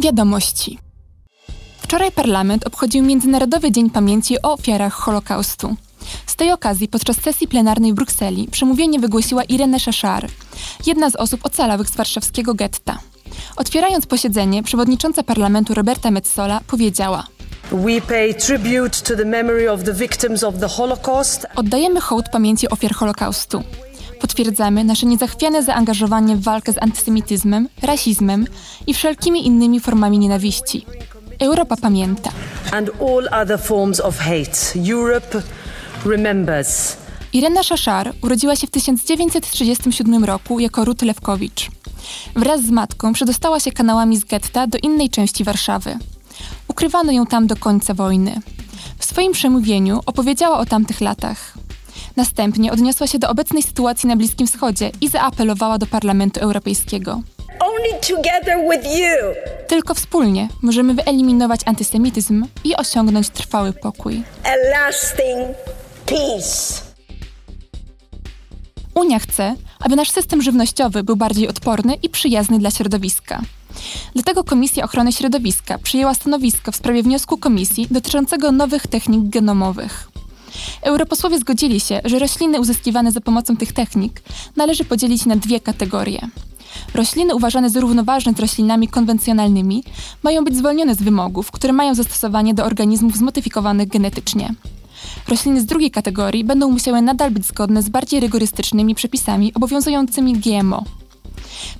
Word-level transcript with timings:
Wiadomości. 0.00 0.78
Wczoraj 1.80 2.12
parlament 2.12 2.66
obchodził 2.66 3.04
Międzynarodowy 3.04 3.72
Dzień 3.72 3.90
Pamięci 3.90 4.42
o 4.42 4.52
ofiarach 4.52 4.92
Holokaustu. 4.92 5.76
Z 6.26 6.36
tej 6.36 6.52
okazji 6.52 6.88
podczas 6.88 7.16
sesji 7.16 7.48
plenarnej 7.48 7.92
w 7.92 7.94
Brukseli 7.94 8.48
przemówienie 8.48 8.98
wygłosiła 9.00 9.44
Irene 9.44 9.80
Szaszar, 9.80 10.28
jedna 10.86 11.10
z 11.10 11.16
osób 11.16 11.40
ocalałych 11.42 11.88
z 11.88 11.96
warszawskiego 11.96 12.54
getta. 12.54 12.98
Otwierając 13.56 14.06
posiedzenie, 14.06 14.62
przewodnicząca 14.62 15.22
parlamentu 15.22 15.74
Roberta 15.74 16.10
Metsola 16.10 16.60
powiedziała: 16.66 17.26
We 17.72 18.00
pay 18.00 18.34
tribute 18.34 18.90
to 18.90 19.16
the 19.16 19.24
memory 19.24 19.70
of 19.72 19.84
the 19.84 19.94
victims 19.94 20.44
of 20.44 20.54
the 20.60 20.68
Holocaust 20.68 21.46
Oddajemy 21.56 22.00
hołd 22.00 22.28
pamięci 22.28 22.68
ofiar 22.68 22.94
Holokaustu. 22.94 23.62
Potwierdzamy 24.28 24.84
nasze 24.84 25.06
niezachwiane 25.06 25.62
zaangażowanie 25.62 26.36
w 26.36 26.42
walkę 26.42 26.72
z 26.72 26.82
antysemityzmem, 26.82 27.68
rasizmem 27.82 28.46
i 28.86 28.94
wszelkimi 28.94 29.46
innymi 29.46 29.80
formami 29.80 30.18
nienawiści. 30.18 30.86
Europa 31.38 31.76
pamięta. 31.76 32.30
and 32.72 32.90
all 33.00 33.42
other 33.42 33.60
forms 33.60 34.00
of 34.00 34.18
hate. 34.18 34.90
Europe 34.92 35.42
remembers. 36.04 36.96
Irena 37.32 37.62
Szaszar 37.62 38.12
urodziła 38.22 38.56
się 38.56 38.66
w 38.66 38.70
1937 38.70 40.24
roku 40.24 40.60
jako 40.60 40.84
Ruth 40.84 41.02
Lewkowicz. 41.02 41.70
Wraz 42.36 42.62
z 42.62 42.70
matką 42.70 43.12
przedostała 43.12 43.60
się 43.60 43.72
kanałami 43.72 44.16
z 44.16 44.24
getta 44.24 44.66
do 44.66 44.78
innej 44.78 45.10
części 45.10 45.44
Warszawy. 45.44 45.98
Ukrywano 46.68 47.12
ją 47.12 47.26
tam 47.26 47.46
do 47.46 47.56
końca 47.56 47.94
wojny. 47.94 48.40
W 48.98 49.04
swoim 49.04 49.32
przemówieniu 49.32 50.00
opowiedziała 50.06 50.58
o 50.58 50.66
tamtych 50.66 51.00
latach. 51.00 51.54
Następnie 52.18 52.72
odniosła 52.72 53.06
się 53.06 53.18
do 53.18 53.28
obecnej 53.28 53.62
sytuacji 53.62 54.08
na 54.08 54.16
Bliskim 54.16 54.46
Wschodzie 54.46 54.90
i 55.00 55.08
zaapelowała 55.08 55.78
do 55.78 55.86
Parlamentu 55.86 56.40
Europejskiego. 56.40 57.22
Tylko 59.68 59.94
wspólnie 59.94 60.48
możemy 60.62 60.94
wyeliminować 60.94 61.60
antysemityzm 61.66 62.46
i 62.64 62.76
osiągnąć 62.76 63.28
trwały 63.28 63.72
pokój. 63.72 64.22
Unia 68.94 69.18
chce, 69.18 69.54
aby 69.80 69.96
nasz 69.96 70.10
system 70.10 70.42
żywnościowy 70.42 71.02
był 71.02 71.16
bardziej 71.16 71.48
odporny 71.48 71.94
i 71.94 72.08
przyjazny 72.08 72.58
dla 72.58 72.70
środowiska. 72.70 73.42
Dlatego 74.14 74.44
Komisja 74.44 74.84
Ochrony 74.84 75.12
Środowiska 75.12 75.78
przyjęła 75.78 76.14
stanowisko 76.14 76.72
w 76.72 76.76
sprawie 76.76 77.02
wniosku 77.02 77.38
Komisji 77.38 77.86
dotyczącego 77.90 78.52
nowych 78.52 78.86
technik 78.86 79.28
genomowych. 79.28 80.08
Europosłowie 80.82 81.38
zgodzili 81.38 81.80
się, 81.80 82.00
że 82.04 82.18
rośliny 82.18 82.60
uzyskiwane 82.60 83.12
za 83.12 83.20
pomocą 83.20 83.56
tych 83.56 83.72
technik 83.72 84.22
należy 84.56 84.84
podzielić 84.84 85.26
na 85.26 85.36
dwie 85.36 85.60
kategorie. 85.60 86.28
Rośliny 86.94 87.34
uważane 87.34 87.70
za 87.70 87.80
równoważne 87.80 88.32
z 88.32 88.40
roślinami 88.40 88.88
konwencjonalnymi 88.88 89.84
mają 90.22 90.44
być 90.44 90.56
zwolnione 90.56 90.94
z 90.94 91.02
wymogów, 91.02 91.50
które 91.50 91.72
mają 91.72 91.94
zastosowanie 91.94 92.54
do 92.54 92.64
organizmów 92.64 93.16
zmodyfikowanych 93.16 93.88
genetycznie. 93.88 94.54
Rośliny 95.28 95.60
z 95.60 95.66
drugiej 95.66 95.90
kategorii 95.90 96.44
będą 96.44 96.70
musiały 96.70 97.02
nadal 97.02 97.30
być 97.30 97.46
zgodne 97.46 97.82
z 97.82 97.88
bardziej 97.88 98.20
rygorystycznymi 98.20 98.94
przepisami 98.94 99.54
obowiązującymi 99.54 100.32
GMO. 100.32 100.84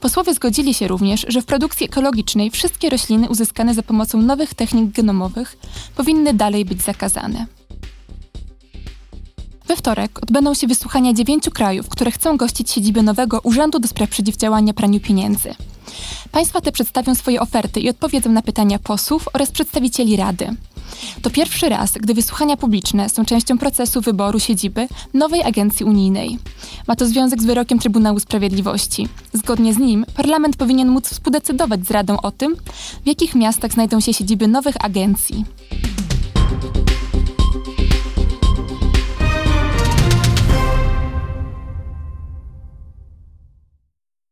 Posłowie 0.00 0.34
zgodzili 0.34 0.74
się 0.74 0.88
również, 0.88 1.26
że 1.28 1.42
w 1.42 1.46
produkcji 1.46 1.86
ekologicznej 1.86 2.50
wszystkie 2.50 2.90
rośliny 2.90 3.28
uzyskane 3.28 3.74
za 3.74 3.82
pomocą 3.82 4.22
nowych 4.22 4.54
technik 4.54 4.92
genomowych 4.92 5.56
powinny 5.96 6.34
dalej 6.34 6.64
być 6.64 6.82
zakazane. 6.82 7.46
Wtorek 9.76 10.22
odbędą 10.22 10.54
się 10.54 10.66
wysłuchania 10.66 11.12
dziewięciu 11.12 11.50
krajów, 11.50 11.88
które 11.88 12.10
chcą 12.10 12.36
gościć 12.36 12.70
siedzibę 12.70 13.02
nowego 13.02 13.40
Urzędu 13.40 13.78
do 13.78 13.88
Spraw 13.88 14.10
Przeciwdziałania 14.10 14.74
Praniu 14.74 15.00
Pieniędzy. 15.00 15.54
Państwa 16.32 16.60
te 16.60 16.72
przedstawią 16.72 17.14
swoje 17.14 17.40
oferty 17.40 17.80
i 17.80 17.90
odpowiedzą 17.90 18.32
na 18.32 18.42
pytania 18.42 18.78
posłów 18.78 19.28
oraz 19.32 19.50
przedstawicieli 19.50 20.16
Rady. 20.16 20.56
To 21.22 21.30
pierwszy 21.30 21.68
raz, 21.68 21.92
gdy 21.92 22.14
wysłuchania 22.14 22.56
publiczne 22.56 23.08
są 23.08 23.24
częścią 23.24 23.58
procesu 23.58 24.00
wyboru 24.00 24.40
siedziby 24.40 24.88
nowej 25.14 25.42
agencji 25.42 25.86
unijnej. 25.86 26.38
Ma 26.86 26.96
to 26.96 27.06
związek 27.06 27.42
z 27.42 27.46
wyrokiem 27.46 27.78
Trybunału 27.78 28.20
Sprawiedliwości. 28.20 29.08
Zgodnie 29.32 29.74
z 29.74 29.78
nim 29.78 30.04
parlament 30.14 30.56
powinien 30.56 30.88
móc 30.88 31.08
współdecydować 31.08 31.86
z 31.86 31.90
Radą 31.90 32.16
o 32.20 32.30
tym, 32.30 32.56
w 33.04 33.06
jakich 33.06 33.34
miastach 33.34 33.72
znajdą 33.72 34.00
się 34.00 34.14
siedziby 34.14 34.48
nowych 34.48 34.84
agencji. 34.84 35.44